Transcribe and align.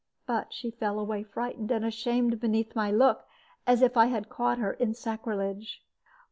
But 0.25 0.51
she 0.51 0.71
fell 0.71 0.97
away 0.97 1.21
frightened 1.21 1.69
and 1.69 1.85
ashamed 1.85 2.39
beneath 2.39 2.75
my 2.75 2.89
look, 2.89 3.27
as 3.67 3.83
if 3.83 3.95
I 3.95 4.07
had 4.07 4.29
caught 4.29 4.57
her 4.57 4.73
in 4.73 4.95
sacrilege. 4.95 5.85